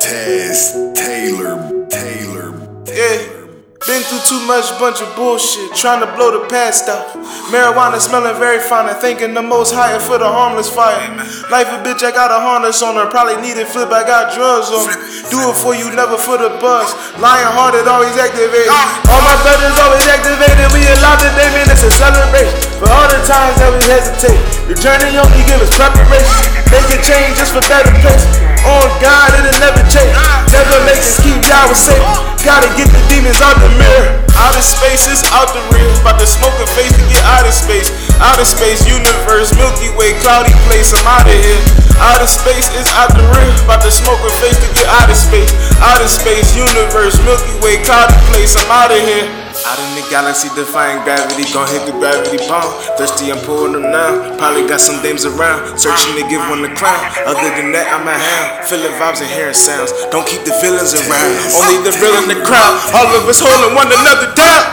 [0.00, 2.52] Taz Taylor, Taylor,
[2.86, 3.31] Yeah.
[4.02, 7.14] Been through too much bunch of bullshit, trying to blow the past out.
[7.54, 10.98] Marijuana smelling very fine, and thinking the most higher for the harmless fire.
[11.54, 13.06] Life a bitch, I got a harness on her.
[13.06, 14.98] Probably need it flip, I got drugs on me.
[15.30, 16.90] Do it for you, never for the buzz.
[17.22, 18.74] Lion hearted, always activated.
[19.06, 20.66] All my brothers always activated.
[20.74, 22.58] We allowed the day, man, it's a celebration.
[22.82, 26.42] For all the times that we hesitate, the journey only give us preparation.
[26.74, 28.41] Make a change just for better place.
[28.82, 30.10] On God, it'll never change.
[30.50, 32.02] Never make us keep y'all safe.
[32.42, 34.10] Gotta get the demons out the mirror.
[34.34, 35.86] Outer space is out the real.
[36.02, 37.94] About to smoke a face to get out of space.
[38.18, 40.90] Outer space, universe, Milky Way, cloudy place.
[40.98, 41.62] I'm out of here.
[42.02, 43.54] Out Outer space is out the real.
[43.62, 45.54] About to smoke a face to get out of space.
[45.78, 48.58] Outer space, universe, Milky Way, cloudy place.
[48.58, 49.41] I'm out of here.
[49.62, 52.66] Out in the galaxy, defying gravity, gon' hit the gravity bomb.
[52.98, 54.34] Thirsty, I'm pulling them now.
[54.34, 56.98] Probably got some dames around, searching to give one the crown.
[57.30, 58.66] Other than that, I'm a hound.
[58.66, 59.94] Feeling vibes and hearing sounds.
[60.10, 61.30] Don't keep the feelings around.
[61.54, 62.74] Only the real in the crowd.
[62.90, 64.66] All of us holding one another down.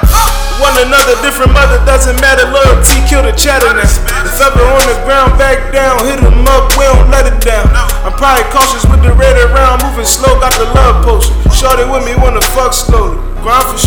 [0.57, 2.49] One another, different mother, doesn't matter.
[2.49, 3.85] Loyalty, kill the chatter now.
[4.25, 7.39] If ever on the ground, back down, hit hit 'em up, we don't let it
[7.45, 7.69] down.
[8.03, 11.31] I'm probably cautious with the red around, moving slow, got the love potion.
[11.53, 13.21] Shorty with me, wanna fuck slowly.
[13.39, 13.77] Grind for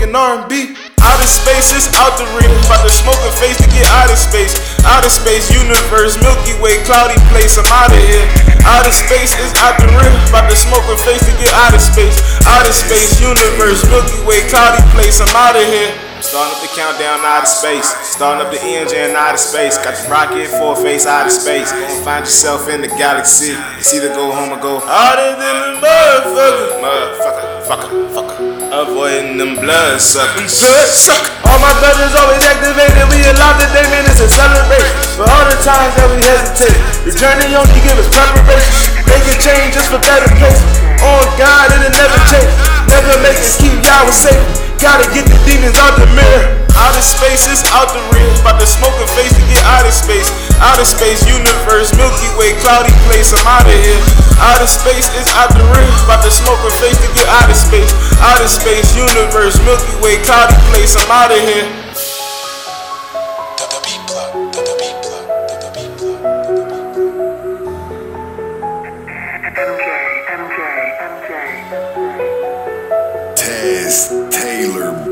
[0.00, 0.76] show, making R&B.
[1.00, 2.52] Outer space is out the real.
[2.64, 4.56] About to smoke a face to get out of space.
[4.84, 7.56] Outer space, universe, Milky Way, cloudy place.
[7.56, 8.24] I'm out of here.
[8.64, 10.12] Outer space is out the real.
[10.28, 12.20] About to smoke a face to get out of space.
[12.46, 15.20] Outer space, universe, Milky Way, cloudy place.
[15.20, 15.92] I'm out of here.
[16.20, 17.88] Starting up the countdown out of space.
[18.04, 19.80] Starting up the engine out of space.
[19.80, 21.72] Got the rocket four face out of space.
[21.72, 23.56] Gonna find yourself in the galaxy.
[23.80, 26.76] It's either go home or go harder than a motherfucker.
[26.84, 28.59] Motherfucker, fucker, fucker.
[28.70, 30.62] Avoiding them blood suckers.
[30.62, 31.26] Blood sucker.
[31.42, 33.02] All my brothers always activated.
[33.10, 34.94] We allowed the day, it's a celebration.
[35.18, 36.78] For all the times that we hesitate.
[37.02, 39.02] The journey only give us preparation.
[39.10, 40.62] Make a change just for better places.
[41.02, 42.54] On God, it'll never change.
[42.86, 44.38] Never make us keep y'all safe.
[44.78, 46.60] Gotta get the demons out the mirror.
[46.78, 48.30] Outer space is out the real.
[48.40, 50.30] About to smoke a face to get out of space.
[50.62, 53.34] Outer space, universe, Milky Way, cloudy place.
[53.34, 54.00] I'm out of here.
[54.40, 55.92] Out Outer space is out the real.
[56.08, 57.92] About to smoke a face to get out of space.
[58.50, 60.96] Space, universe, Milky Way, cloudy place.
[60.98, 61.68] I'm out of here.
[63.56, 66.20] To the beat plug, to the beat plug, to the beat plug.
[69.54, 69.86] MJ,
[70.36, 70.60] MJ,
[71.10, 71.30] MJ.
[73.36, 73.96] Taz
[74.30, 75.09] Taylor, Taylor,